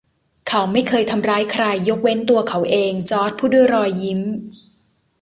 [0.47, 4.19] เขาไม่เคยทำร้ายใคร ยกเว้นตัวเขาเอง จอร์จพูดด้วยรอยยิ้ม